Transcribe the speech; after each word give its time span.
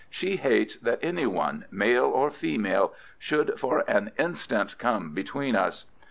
She 0.09 0.37
hates 0.37 0.77
that 0.77 0.97
any 1.03 1.27
one—male 1.27 2.05
or 2.05 2.31
female—should 2.31 3.59
for 3.59 3.83
an 3.87 4.09
instant 4.17 4.75
come 4.79 5.13
between 5.13 5.55
us. 5.55 5.85